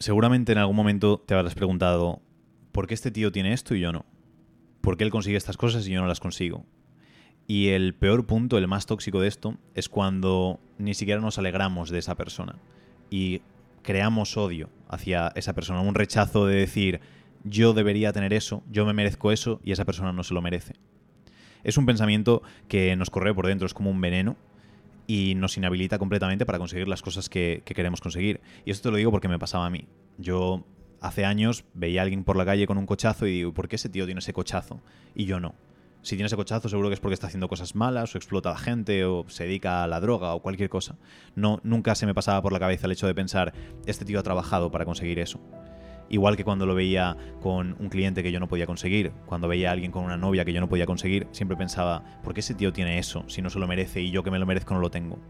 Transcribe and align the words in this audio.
Seguramente 0.00 0.52
en 0.52 0.58
algún 0.58 0.76
momento 0.76 1.18
te 1.18 1.34
habrás 1.34 1.54
preguntado, 1.54 2.22
¿por 2.72 2.86
qué 2.86 2.94
este 2.94 3.10
tío 3.10 3.32
tiene 3.32 3.52
esto 3.52 3.74
y 3.74 3.80
yo 3.80 3.92
no? 3.92 4.06
¿Por 4.80 4.96
qué 4.96 5.04
él 5.04 5.10
consigue 5.10 5.36
estas 5.36 5.58
cosas 5.58 5.86
y 5.86 5.90
yo 5.90 6.00
no 6.00 6.06
las 6.06 6.20
consigo? 6.20 6.64
Y 7.46 7.68
el 7.68 7.92
peor 7.92 8.24
punto, 8.24 8.56
el 8.56 8.66
más 8.66 8.86
tóxico 8.86 9.20
de 9.20 9.28
esto, 9.28 9.58
es 9.74 9.90
cuando 9.90 10.58
ni 10.78 10.94
siquiera 10.94 11.20
nos 11.20 11.36
alegramos 11.36 11.90
de 11.90 11.98
esa 11.98 12.14
persona 12.14 12.54
y 13.10 13.42
creamos 13.82 14.38
odio 14.38 14.70
hacia 14.88 15.32
esa 15.34 15.52
persona, 15.52 15.82
un 15.82 15.94
rechazo 15.94 16.46
de 16.46 16.56
decir, 16.56 17.02
yo 17.44 17.74
debería 17.74 18.14
tener 18.14 18.32
eso, 18.32 18.62
yo 18.70 18.86
me 18.86 18.94
merezco 18.94 19.32
eso 19.32 19.60
y 19.62 19.72
esa 19.72 19.84
persona 19.84 20.14
no 20.14 20.24
se 20.24 20.32
lo 20.32 20.40
merece. 20.40 20.76
Es 21.62 21.76
un 21.76 21.84
pensamiento 21.84 22.40
que 22.68 22.96
nos 22.96 23.10
corre 23.10 23.34
por 23.34 23.46
dentro, 23.46 23.66
es 23.66 23.74
como 23.74 23.90
un 23.90 24.00
veneno 24.00 24.38
y 25.10 25.34
nos 25.34 25.56
inhabilita 25.56 25.98
completamente 25.98 26.46
para 26.46 26.58
conseguir 26.58 26.86
las 26.86 27.02
cosas 27.02 27.28
que, 27.28 27.64
queremos 27.64 28.00
conseguir. 28.00 28.40
Y 28.64 28.70
esto 28.70 28.88
te 28.88 28.92
lo 28.92 28.96
digo 28.96 29.10
porque 29.10 29.26
me 29.26 29.40
pasaba 29.40 29.66
a 29.66 29.70
mí. 29.70 29.88
Yo 30.18 30.64
hace 31.00 31.24
años 31.24 31.64
veía 31.74 32.02
a 32.02 32.04
alguien 32.04 32.22
por 32.22 32.36
la 32.36 32.44
calle 32.44 32.64
con 32.68 32.78
un 32.78 32.86
cochazo 32.86 33.26
y 33.26 33.32
digo, 33.32 33.52
¿por 33.52 33.66
qué 33.66 33.74
ese 33.74 33.88
tío 33.88 34.04
tiene 34.04 34.20
ese 34.20 34.32
cochazo? 34.32 34.80
Y 35.16 35.24
yo 35.24 35.40
no. 35.40 35.56
Si 36.02 36.14
tiene 36.14 36.28
ese 36.28 36.36
cochazo, 36.36 36.68
seguro 36.68 36.90
que 36.90 36.94
es 36.94 37.00
porque 37.00 37.14
está 37.14 37.26
haciendo 37.26 37.48
cosas 37.48 37.74
malas, 37.74 38.14
o 38.14 38.18
explota 38.18 38.50
a 38.50 38.52
la 38.52 38.58
gente, 38.60 39.04
o 39.04 39.24
se 39.28 39.46
dedica 39.46 39.82
a 39.82 39.88
la 39.88 39.98
droga, 39.98 40.32
o 40.32 40.42
cualquier 40.42 40.70
cosa. 40.70 40.96
No, 41.34 41.58
nunca 41.64 41.96
se 41.96 42.06
me 42.06 42.14
pasaba 42.14 42.40
por 42.40 42.52
la 42.52 42.60
cabeza 42.60 42.86
el 42.86 42.92
hecho 42.92 43.08
de 43.08 43.14
pensar, 43.14 43.52
este 43.86 44.04
tío 44.04 44.20
ha 44.20 44.22
trabajado 44.22 44.70
para 44.70 44.84
conseguir 44.84 45.18
eso. 45.18 45.40
Igual 46.10 46.36
que 46.36 46.42
cuando 46.42 46.66
lo 46.66 46.74
veía 46.74 47.16
con 47.40 47.76
un 47.78 47.88
cliente 47.88 48.24
que 48.24 48.32
yo 48.32 48.40
no 48.40 48.48
podía 48.48 48.66
conseguir, 48.66 49.12
cuando 49.26 49.46
veía 49.46 49.70
a 49.70 49.72
alguien 49.72 49.92
con 49.92 50.04
una 50.04 50.16
novia 50.16 50.44
que 50.44 50.52
yo 50.52 50.60
no 50.60 50.68
podía 50.68 50.84
conseguir, 50.84 51.28
siempre 51.30 51.56
pensaba, 51.56 52.02
¿por 52.24 52.34
qué 52.34 52.40
ese 52.40 52.52
tío 52.54 52.72
tiene 52.72 52.98
eso 52.98 53.22
si 53.28 53.40
no 53.40 53.48
se 53.48 53.60
lo 53.60 53.68
merece 53.68 54.02
y 54.02 54.10
yo 54.10 54.24
que 54.24 54.32
me 54.32 54.40
lo 54.40 54.44
merezco 54.44 54.74
no 54.74 54.80
lo 54.80 54.90
tengo? 54.90 55.20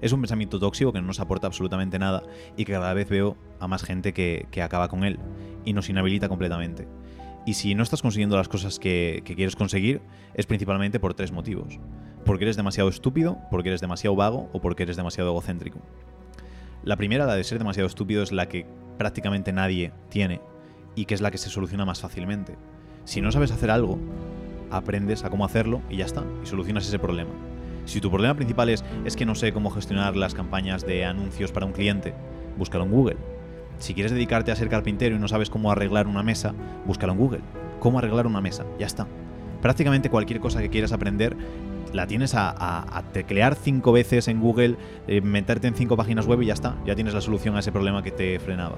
Es 0.00 0.12
un 0.12 0.20
pensamiento 0.22 0.58
tóxico 0.58 0.94
que 0.94 1.00
no 1.02 1.06
nos 1.06 1.20
aporta 1.20 1.46
absolutamente 1.46 1.98
nada 1.98 2.22
y 2.56 2.64
que 2.64 2.72
cada 2.72 2.94
vez 2.94 3.10
veo 3.10 3.36
a 3.60 3.68
más 3.68 3.82
gente 3.82 4.14
que, 4.14 4.48
acaba 4.62 4.88
con 4.88 5.04
él 5.04 5.18
y 5.66 5.74
nos 5.74 5.90
inhabilita 5.90 6.30
completamente. 6.30 6.88
Y 7.44 7.52
si 7.52 7.74
no 7.74 7.82
estás 7.82 8.00
consiguiendo 8.00 8.36
las 8.36 8.48
cosas 8.48 8.78
que, 8.78 9.20
que, 9.26 9.36
quieres 9.36 9.56
conseguir, 9.56 10.00
es 10.34 10.46
principalmente 10.46 10.98
por 11.00 11.12
tres 11.12 11.32
motivos. 11.32 11.78
Porque 12.24 12.44
eres 12.44 12.56
demasiado 12.56 12.88
estúpido, 12.88 13.38
porque 13.50 13.68
eres 13.68 13.82
demasiado 13.82 14.16
vago 14.16 14.48
o 14.54 14.60
porque 14.60 14.84
eres 14.84 14.96
demasiado 14.96 15.30
egocéntrico. 15.30 15.80
La 16.82 16.96
primera, 16.96 17.26
la 17.26 17.34
de 17.34 17.44
ser 17.44 17.58
demasiado 17.58 17.86
estúpido, 17.86 18.22
es 18.22 18.32
la 18.32 18.48
que 18.48 18.66
prácticamente 18.98 19.52
nadie 19.52 19.92
tiene 20.08 20.40
y 20.94 21.04
que 21.04 21.14
es 21.14 21.20
la 21.20 21.30
que 21.30 21.38
se 21.38 21.50
soluciona 21.50 21.84
más 21.84 22.00
fácilmente. 22.00 22.56
Si 23.04 23.20
no 23.20 23.30
sabes 23.30 23.52
hacer 23.52 23.70
algo, 23.70 23.98
aprendes 24.70 25.24
a 25.24 25.30
cómo 25.30 25.44
hacerlo 25.44 25.82
y 25.88 25.96
ya 25.98 26.06
está, 26.06 26.24
y 26.42 26.46
solucionas 26.46 26.86
ese 26.86 26.98
problema. 26.98 27.30
Si 27.84 28.00
tu 28.00 28.10
problema 28.10 28.34
principal 28.34 28.68
es, 28.68 28.84
es 29.04 29.14
que 29.14 29.26
no 29.26 29.34
sé 29.34 29.52
cómo 29.52 29.70
gestionar 29.70 30.16
las 30.16 30.34
campañas 30.34 30.84
de 30.84 31.04
anuncios 31.04 31.52
para 31.52 31.66
un 31.66 31.72
cliente, 31.72 32.14
búscalo 32.58 32.84
en 32.84 32.90
Google. 32.90 33.16
Si 33.78 33.94
quieres 33.94 34.12
dedicarte 34.12 34.50
a 34.50 34.56
ser 34.56 34.68
carpintero 34.68 35.14
y 35.14 35.18
no 35.18 35.28
sabes 35.28 35.50
cómo 35.50 35.70
arreglar 35.70 36.06
una 36.06 36.22
mesa, 36.22 36.54
búscalo 36.86 37.12
en 37.12 37.18
Google. 37.18 37.40
¿Cómo 37.78 37.98
arreglar 37.98 38.26
una 38.26 38.40
mesa? 38.40 38.64
Ya 38.78 38.86
está. 38.86 39.06
Prácticamente 39.60 40.10
cualquier 40.10 40.40
cosa 40.40 40.60
que 40.60 40.70
quieras 40.70 40.92
aprender 40.92 41.36
la 41.96 42.06
tienes 42.06 42.34
a, 42.34 43.02
teclear 43.12 43.56
cinco 43.56 43.90
veces 43.90 44.28
en 44.28 44.40
Google, 44.40 44.76
eh, 45.08 45.22
meterte 45.22 45.66
en 45.66 45.74
cinco 45.74 45.96
páginas 45.96 46.26
web 46.26 46.42
y 46.42 46.46
ya 46.46 46.52
está, 46.52 46.76
ya 46.84 46.94
tienes 46.94 47.14
la 47.14 47.20
solución 47.20 47.56
a 47.56 47.60
ese 47.60 47.72
problema 47.72 48.02
que 48.02 48.10
te 48.10 48.38
frenaba. 48.38 48.76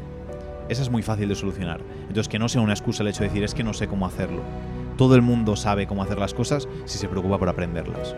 Esa 0.68 0.82
es 0.82 0.90
muy 0.90 1.02
fácil 1.02 1.28
de 1.28 1.34
solucionar. 1.34 1.80
Entonces 2.02 2.28
que 2.28 2.38
no 2.38 2.48
sea 2.48 2.60
una 2.60 2.74
excusa 2.74 3.02
el 3.02 3.08
hecho 3.08 3.22
de 3.22 3.28
decir 3.28 3.42
es 3.42 3.54
que 3.54 3.64
no 3.64 3.74
sé 3.74 3.88
cómo 3.88 4.06
hacerlo. 4.06 4.42
Todo 4.96 5.16
el 5.16 5.22
mundo 5.22 5.56
sabe 5.56 5.86
cómo 5.86 6.02
hacer 6.02 6.18
las 6.18 6.32
cosas 6.32 6.68
si 6.84 6.98
se 6.98 7.08
preocupa 7.08 7.38
por 7.38 7.48
aprenderlas. 7.48 8.14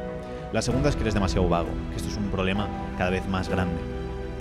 La 0.52 0.62
segunda 0.62 0.88
es 0.88 0.96
que 0.96 1.02
eres 1.02 1.14
demasiado 1.14 1.48
vago, 1.48 1.68
que 1.90 1.96
esto 1.96 2.08
es 2.08 2.16
un 2.16 2.28
problema 2.28 2.68
cada 2.98 3.10
vez 3.10 3.26
más 3.28 3.48
grande. 3.48 3.80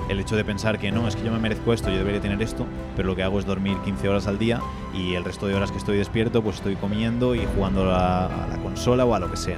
El 0.10 0.20
hecho 0.20 0.36
de 0.36 0.44
pensar 0.44 0.80
que 0.80 0.92
no, 0.92 1.08
es 1.08 1.16
que 1.16 1.24
yo 1.24 1.32
me 1.32 1.38
merezco 1.38 1.72
esto, 1.72 1.92
yo 1.92 1.98
debería 1.98 2.20
tener 2.20 2.42
esto, 2.42 2.66
pero 2.96 3.08
lo 3.08 3.16
que 3.16 3.22
hago 3.22 3.38
es 3.40 3.46
dormir 3.46 3.78
15 3.86 4.10
horas 4.10 4.28
al 4.28 4.40
día 4.40 4.60
y 4.94 5.14
el 5.14 5.24
resto 5.24 5.46
de 5.46 5.54
horas 5.54 5.72
que 5.72 5.78
estoy 5.78 5.98
despierto 5.98 6.42
pues 6.42 6.56
estoy 6.58 6.76
comiendo 6.76 7.36
y 7.36 7.46
jugando 7.56 7.84
a 7.94 8.48
la 8.50 8.58
consola 8.64 9.06
o 9.06 9.14
a 9.14 9.20
lo 9.20 9.30
que 9.30 9.38
sea 9.38 9.58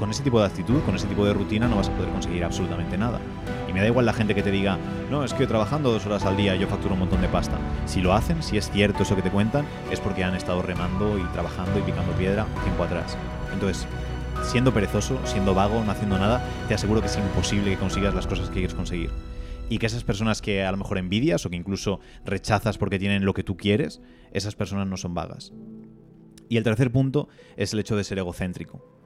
con 0.00 0.10
ese 0.10 0.22
tipo 0.22 0.40
de 0.40 0.46
actitud, 0.46 0.80
con 0.80 0.96
ese 0.96 1.06
tipo 1.06 1.26
de 1.26 1.34
rutina, 1.34 1.68
no 1.68 1.76
vas 1.76 1.90
a 1.90 1.92
poder 1.92 2.10
conseguir 2.10 2.42
absolutamente 2.42 2.96
nada. 2.96 3.20
Y 3.68 3.74
me 3.74 3.80
da 3.80 3.86
igual 3.86 4.06
la 4.06 4.14
gente 4.14 4.34
que 4.34 4.42
te 4.42 4.50
diga, 4.50 4.78
no, 5.10 5.24
es 5.24 5.34
que 5.34 5.46
trabajando 5.46 5.92
dos 5.92 6.06
horas 6.06 6.24
al 6.24 6.38
día 6.38 6.56
yo 6.56 6.66
facturo 6.68 6.94
un 6.94 7.00
montón 7.00 7.20
de 7.20 7.28
pasta. 7.28 7.58
Si 7.84 8.00
lo 8.00 8.14
hacen, 8.14 8.42
si 8.42 8.56
es 8.56 8.70
cierto 8.70 9.02
eso 9.02 9.14
que 9.14 9.20
te 9.20 9.30
cuentan, 9.30 9.66
es 9.90 10.00
porque 10.00 10.24
han 10.24 10.34
estado 10.34 10.62
remando 10.62 11.18
y 11.18 11.22
trabajando 11.34 11.78
y 11.78 11.82
picando 11.82 12.12
piedra 12.12 12.46
tiempo 12.64 12.84
atrás. 12.84 13.18
Entonces, 13.52 13.86
siendo 14.42 14.72
perezoso, 14.72 15.20
siendo 15.26 15.54
vago, 15.54 15.84
no 15.84 15.92
haciendo 15.92 16.18
nada, 16.18 16.42
te 16.66 16.72
aseguro 16.72 17.02
que 17.02 17.08
es 17.08 17.18
imposible 17.18 17.70
que 17.70 17.76
consigas 17.76 18.14
las 18.14 18.26
cosas 18.26 18.48
que 18.48 18.54
quieres 18.54 18.74
conseguir. 18.74 19.10
Y 19.68 19.78
que 19.78 19.86
esas 19.86 20.02
personas 20.02 20.40
que 20.40 20.64
a 20.64 20.72
lo 20.72 20.78
mejor 20.78 20.96
envidias 20.96 21.44
o 21.44 21.50
que 21.50 21.56
incluso 21.56 22.00
rechazas 22.24 22.78
porque 22.78 22.98
tienen 22.98 23.26
lo 23.26 23.34
que 23.34 23.44
tú 23.44 23.58
quieres, 23.58 24.00
esas 24.32 24.54
personas 24.54 24.86
no 24.86 24.96
son 24.96 25.12
vagas. 25.12 25.52
Y 26.48 26.56
el 26.56 26.64
tercer 26.64 26.90
punto 26.90 27.28
es 27.58 27.74
el 27.74 27.80
hecho 27.80 27.96
de 27.96 28.02
ser 28.02 28.18
egocéntrico 28.18 28.99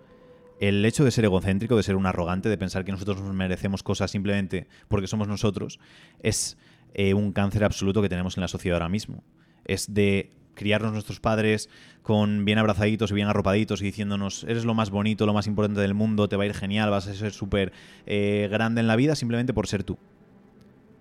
el 0.60 0.84
hecho 0.84 1.04
de 1.04 1.10
ser 1.10 1.24
egocéntrico, 1.24 1.76
de 1.76 1.82
ser 1.82 1.96
un 1.96 2.06
arrogante, 2.06 2.48
de 2.48 2.58
pensar 2.58 2.84
que 2.84 2.92
nosotros 2.92 3.20
nos 3.20 3.34
merecemos 3.34 3.82
cosas 3.82 4.10
simplemente 4.10 4.66
porque 4.88 5.06
somos 5.06 5.28
nosotros, 5.28 5.80
es 6.22 6.56
eh, 6.94 7.14
un 7.14 7.32
cáncer 7.32 7.64
absoluto 7.64 8.02
que 8.02 8.08
tenemos 8.08 8.36
en 8.36 8.42
la 8.42 8.48
sociedad 8.48 8.76
ahora 8.76 8.88
mismo. 8.88 9.22
Es 9.64 9.92
de 9.92 10.30
criarnos 10.54 10.92
nuestros 10.92 11.20
padres 11.20 11.68
con 12.02 12.44
bien 12.44 12.58
abrazaditos 12.58 13.10
y 13.10 13.14
bien 13.14 13.28
arropaditos 13.28 13.82
y 13.82 13.86
diciéndonos, 13.86 14.44
eres 14.44 14.64
lo 14.64 14.74
más 14.74 14.90
bonito, 14.90 15.26
lo 15.26 15.32
más 15.32 15.46
importante 15.46 15.80
del 15.80 15.94
mundo, 15.94 16.28
te 16.28 16.36
va 16.36 16.44
a 16.44 16.46
ir 16.46 16.54
genial, 16.54 16.90
vas 16.90 17.08
a 17.08 17.14
ser 17.14 17.32
súper 17.32 17.72
eh, 18.06 18.48
grande 18.50 18.80
en 18.80 18.86
la 18.86 18.96
vida 18.96 19.16
simplemente 19.16 19.52
por 19.52 19.66
ser 19.66 19.82
tú 19.82 19.98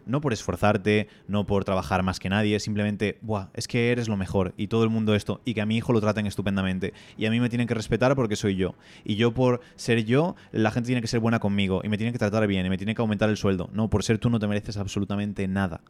no 0.06 0.22
por 0.22 0.34
esforzarte, 0.34 1.08
no 1.28 1.46
por 1.46 1.66
trabajar 1.66 2.04
más 2.04 2.20
que 2.20 2.30
nadie, 2.30 2.60
simplemente, 2.60 3.18
Buah, 3.22 3.50
es 3.54 3.68
que 3.68 3.92
eres 3.92 4.08
lo 4.08 4.18
mejor 4.18 4.54
y 4.58 4.68
todo 4.68 4.84
el 4.84 4.90
mundo 4.90 5.16
esto, 5.16 5.42
y 5.46 5.54
que 5.54 5.62
a 5.62 5.66
mi 5.66 5.78
hijo 5.78 5.94
lo 5.94 6.02
traten 6.02 6.26
estupendamente, 6.26 6.94
y 7.18 7.26
a 7.26 7.32
mí 7.32 7.40
me 7.40 7.50
tienen 7.50 7.68
que 7.68 7.74
respetar 7.74 8.16
porque 8.16 8.36
soy 8.36 8.56
yo, 8.56 8.76
y 9.04 9.16
yo 9.16 9.34
por 9.34 9.62
ser 9.76 10.04
yo, 10.06 10.36
la 10.52 10.72
gente 10.72 10.88
tiene 10.88 11.02
que 11.02 11.08
ser 11.08 11.20
buena 11.20 11.40
conmigo, 11.40 11.82
y 11.84 11.90
me 11.90 11.98
tiene 11.98 12.12
que 12.12 12.20
tratar 12.20 12.46
bien, 12.48 12.66
y 12.66 12.70
me 12.70 12.78
tiene 12.78 12.96
que 12.96 13.02
aumentar 13.02 13.30
el 13.30 13.38
sueldo. 13.38 13.70
No, 13.74 13.90
por 13.90 14.04
ser 14.04 14.18
tú 14.18 14.30
no 14.30 14.40
te 14.40 14.48
mereces 14.48 14.78
absolutamente 14.78 15.48
nada. 15.48 15.82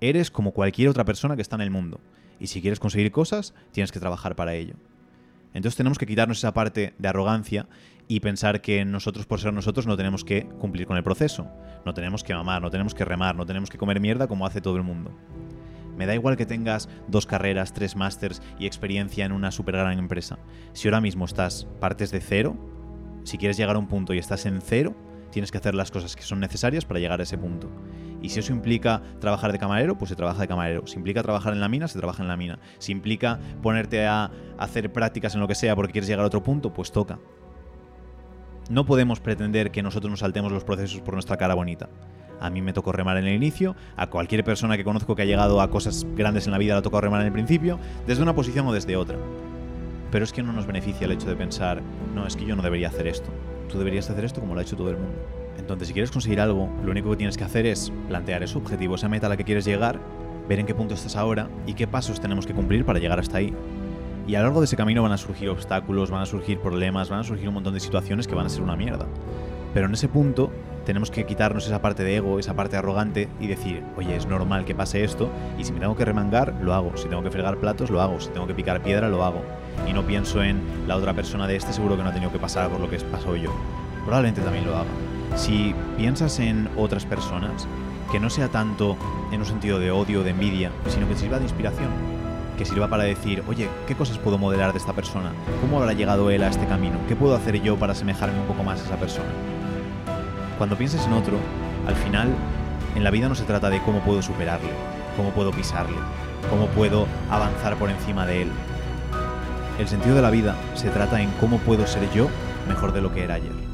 Eres 0.00 0.30
como 0.30 0.52
cualquier 0.52 0.88
otra 0.88 1.04
persona 1.04 1.36
que 1.36 1.42
está 1.42 1.56
en 1.56 1.62
el 1.62 1.70
mundo, 1.70 2.00
y 2.40 2.48
si 2.48 2.60
quieres 2.60 2.80
conseguir 2.80 3.10
cosas, 3.12 3.54
tienes 3.72 3.92
que 3.92 4.00
trabajar 4.00 4.36
para 4.36 4.54
ello. 4.54 4.74
Entonces 5.54 5.76
tenemos 5.76 5.98
que 5.98 6.06
quitarnos 6.06 6.38
esa 6.38 6.52
parte 6.52 6.94
de 6.98 7.08
arrogancia 7.08 7.68
y 8.06 8.20
pensar 8.20 8.60
que 8.60 8.84
nosotros 8.84 9.24
por 9.24 9.40
ser 9.40 9.52
nosotros 9.54 9.86
no 9.86 9.96
tenemos 9.96 10.24
que 10.24 10.46
cumplir 10.46 10.86
con 10.86 10.96
el 10.96 11.02
proceso, 11.02 11.48
no 11.86 11.94
tenemos 11.94 12.22
que 12.22 12.34
mamar, 12.34 12.60
no 12.60 12.70
tenemos 12.70 12.94
que 12.94 13.04
remar, 13.04 13.36
no 13.36 13.46
tenemos 13.46 13.70
que 13.70 13.78
comer 13.78 14.00
mierda 14.00 14.26
como 14.26 14.46
hace 14.46 14.60
todo 14.60 14.76
el 14.76 14.82
mundo. 14.82 15.16
Me 15.96 16.06
da 16.06 16.14
igual 16.14 16.36
que 16.36 16.44
tengas 16.44 16.88
dos 17.06 17.24
carreras, 17.24 17.72
tres 17.72 17.94
másters 17.94 18.42
y 18.58 18.66
experiencia 18.66 19.24
en 19.24 19.32
una 19.32 19.52
super 19.52 19.76
gran 19.76 19.98
empresa. 19.98 20.38
Si 20.72 20.88
ahora 20.88 21.00
mismo 21.00 21.24
estás 21.24 21.68
partes 21.80 22.10
de 22.10 22.20
cero, 22.20 22.56
si 23.22 23.38
quieres 23.38 23.56
llegar 23.56 23.76
a 23.76 23.78
un 23.78 23.86
punto 23.86 24.12
y 24.12 24.18
estás 24.18 24.44
en 24.46 24.60
cero, 24.60 24.94
tienes 25.34 25.50
que 25.50 25.58
hacer 25.58 25.74
las 25.74 25.90
cosas 25.90 26.14
que 26.14 26.22
son 26.22 26.38
necesarias 26.38 26.84
para 26.84 27.00
llegar 27.00 27.18
a 27.18 27.24
ese 27.24 27.36
punto. 27.36 27.68
Y 28.22 28.28
si 28.28 28.38
eso 28.38 28.52
implica 28.52 29.02
trabajar 29.20 29.50
de 29.50 29.58
camarero, 29.58 29.98
pues 29.98 30.08
se 30.08 30.14
trabaja 30.14 30.40
de 30.40 30.48
camarero. 30.48 30.86
Si 30.86 30.96
implica 30.96 31.24
trabajar 31.24 31.52
en 31.52 31.60
la 31.60 31.68
mina, 31.68 31.88
se 31.88 31.98
trabaja 31.98 32.22
en 32.22 32.28
la 32.28 32.36
mina. 32.36 32.60
Si 32.78 32.92
implica 32.92 33.40
ponerte 33.60 34.06
a 34.06 34.30
hacer 34.58 34.92
prácticas 34.92 35.34
en 35.34 35.40
lo 35.40 35.48
que 35.48 35.56
sea 35.56 35.74
porque 35.74 35.90
quieres 35.90 36.06
llegar 36.06 36.22
a 36.22 36.28
otro 36.28 36.42
punto, 36.44 36.72
pues 36.72 36.92
toca. 36.92 37.18
No 38.70 38.86
podemos 38.86 39.18
pretender 39.18 39.72
que 39.72 39.82
nosotros 39.82 40.08
nos 40.08 40.20
saltemos 40.20 40.52
los 40.52 40.62
procesos 40.62 41.00
por 41.00 41.14
nuestra 41.14 41.36
cara 41.36 41.54
bonita. 41.54 41.88
A 42.40 42.48
mí 42.48 42.62
me 42.62 42.72
tocó 42.72 42.92
remar 42.92 43.16
en 43.16 43.26
el 43.26 43.34
inicio, 43.34 43.74
a 43.96 44.06
cualquier 44.06 44.44
persona 44.44 44.76
que 44.76 44.84
conozco 44.84 45.16
que 45.16 45.22
ha 45.22 45.26
llegado 45.26 45.60
a 45.60 45.68
cosas 45.68 46.06
grandes 46.14 46.46
en 46.46 46.52
la 46.52 46.58
vida 46.58 46.76
le 46.76 46.82
tocó 46.82 47.00
remar 47.00 47.22
en 47.22 47.26
el 47.26 47.32
principio, 47.32 47.80
desde 48.06 48.22
una 48.22 48.36
posición 48.36 48.68
o 48.68 48.72
desde 48.72 48.96
otra. 48.96 49.18
Pero 50.12 50.24
es 50.24 50.32
que 50.32 50.44
no 50.44 50.52
nos 50.52 50.66
beneficia 50.66 51.06
el 51.06 51.12
hecho 51.12 51.28
de 51.28 51.34
pensar, 51.34 51.82
no, 52.14 52.24
es 52.24 52.36
que 52.36 52.46
yo 52.46 52.54
no 52.54 52.62
debería 52.62 52.88
hacer 52.88 53.08
esto. 53.08 53.30
Tú 53.68 53.78
deberías 53.78 54.08
hacer 54.10 54.24
esto 54.24 54.40
como 54.40 54.54
lo 54.54 54.60
ha 54.60 54.62
hecho 54.62 54.76
todo 54.76 54.90
el 54.90 54.96
mundo. 54.96 55.18
Entonces, 55.58 55.88
si 55.88 55.94
quieres 55.94 56.10
conseguir 56.10 56.40
algo, 56.40 56.68
lo 56.84 56.90
único 56.90 57.10
que 57.10 57.16
tienes 57.16 57.36
que 57.36 57.44
hacer 57.44 57.66
es 57.66 57.92
plantear 58.08 58.42
ese 58.42 58.58
objetivo, 58.58 58.96
esa 58.96 59.08
meta 59.08 59.26
a 59.26 59.30
la 59.30 59.36
que 59.36 59.44
quieres 59.44 59.64
llegar, 59.64 59.98
ver 60.48 60.58
en 60.58 60.66
qué 60.66 60.74
punto 60.74 60.94
estás 60.94 61.16
ahora 61.16 61.48
y 61.66 61.74
qué 61.74 61.86
pasos 61.86 62.20
tenemos 62.20 62.46
que 62.46 62.52
cumplir 62.52 62.84
para 62.84 62.98
llegar 62.98 63.18
hasta 63.18 63.38
ahí. 63.38 63.54
Y 64.26 64.34
a 64.34 64.38
lo 64.40 64.46
largo 64.46 64.60
de 64.60 64.66
ese 64.66 64.76
camino 64.76 65.02
van 65.02 65.12
a 65.12 65.18
surgir 65.18 65.48
obstáculos, 65.50 66.10
van 66.10 66.22
a 66.22 66.26
surgir 66.26 66.58
problemas, 66.58 67.10
van 67.10 67.20
a 67.20 67.24
surgir 67.24 67.48
un 67.48 67.54
montón 67.54 67.74
de 67.74 67.80
situaciones 67.80 68.26
que 68.26 68.34
van 68.34 68.46
a 68.46 68.48
ser 68.48 68.62
una 68.62 68.76
mierda. 68.76 69.06
Pero 69.74 69.86
en 69.86 69.94
ese 69.94 70.08
punto 70.08 70.50
tenemos 70.84 71.10
que 71.10 71.26
quitarnos 71.26 71.66
esa 71.66 71.80
parte 71.80 72.04
de 72.04 72.16
ego, 72.16 72.38
esa 72.38 72.54
parte 72.54 72.76
arrogante 72.76 73.28
y 73.40 73.46
decir, 73.46 73.82
oye, 73.96 74.16
es 74.16 74.26
normal 74.26 74.64
que 74.64 74.74
pase 74.74 75.04
esto 75.04 75.30
y 75.58 75.64
si 75.64 75.72
me 75.72 75.80
tengo 75.80 75.96
que 75.96 76.04
remangar, 76.04 76.54
lo 76.60 76.74
hago. 76.74 76.96
Si 76.96 77.08
tengo 77.08 77.22
que 77.22 77.30
fregar 77.30 77.58
platos, 77.58 77.90
lo 77.90 78.00
hago. 78.00 78.20
Si 78.20 78.30
tengo 78.30 78.46
que 78.46 78.54
picar 78.54 78.82
piedra, 78.82 79.08
lo 79.08 79.24
hago. 79.24 79.42
Y 79.88 79.92
no 79.92 80.02
pienso 80.02 80.42
en 80.42 80.60
la 80.86 80.96
otra 80.96 81.14
persona 81.14 81.46
de 81.46 81.56
este, 81.56 81.72
seguro 81.72 81.96
que 81.96 82.02
no 82.02 82.10
ha 82.10 82.12
tenido 82.12 82.32
que 82.32 82.38
pasar 82.38 82.70
por 82.70 82.80
lo 82.80 82.88
que 82.88 82.98
pasó 82.98 83.36
yo. 83.36 83.50
Probablemente 84.04 84.42
también 84.42 84.66
lo 84.66 84.76
haga. 84.76 84.90
Si 85.36 85.74
piensas 85.96 86.38
en 86.38 86.68
otras 86.76 87.04
personas, 87.06 87.66
que 88.12 88.20
no 88.20 88.30
sea 88.30 88.48
tanto 88.48 88.96
en 89.32 89.40
un 89.40 89.46
sentido 89.46 89.80
de 89.80 89.90
odio, 89.90 90.22
de 90.22 90.30
envidia, 90.30 90.70
sino 90.88 91.08
que 91.08 91.16
sirva 91.16 91.38
de 91.38 91.44
inspiración 91.44 91.88
que 92.56 92.64
sirva 92.64 92.88
para 92.88 93.02
decir, 93.02 93.42
oye, 93.48 93.68
¿qué 93.86 93.96
cosas 93.96 94.18
puedo 94.18 94.38
modelar 94.38 94.72
de 94.72 94.78
esta 94.78 94.92
persona? 94.92 95.32
¿Cómo 95.60 95.80
habrá 95.80 95.92
llegado 95.92 96.30
él 96.30 96.42
a 96.44 96.48
este 96.48 96.66
camino? 96.66 96.98
¿Qué 97.08 97.16
puedo 97.16 97.34
hacer 97.34 97.60
yo 97.60 97.76
para 97.76 97.92
asemejarme 97.92 98.38
un 98.38 98.46
poco 98.46 98.62
más 98.62 98.80
a 98.80 98.84
esa 98.84 98.96
persona? 98.96 99.53
Cuando 100.58 100.76
pienses 100.76 101.04
en 101.06 101.12
otro, 101.12 101.38
al 101.86 101.96
final 101.96 102.28
En 102.94 103.02
la 103.02 103.10
vida 103.10 103.28
no 103.28 103.34
se 103.34 103.42
trata 103.42 103.70
de 103.70 103.82
cómo 103.82 104.00
puedo 104.02 104.22
superarle, 104.22 104.70
cómo 105.16 105.30
puedo 105.30 105.50
pisarle, 105.50 105.96
cómo 106.48 106.68
puedo 106.68 107.08
avanzar 107.28 107.76
por 107.76 107.90
encima 107.90 108.24
de 108.24 108.42
él. 108.42 108.52
El 109.80 109.88
sentido 109.88 110.14
de 110.14 110.22
la 110.22 110.30
vida 110.30 110.54
se 110.74 110.90
trata 110.90 111.20
en 111.20 111.28
cómo 111.40 111.58
puedo 111.58 111.88
ser 111.88 112.08
yo 112.12 112.28
mejor 112.68 112.92
de 112.92 113.00
lo 113.00 113.12
que 113.12 113.24
era 113.24 113.34
ayer. 113.34 113.73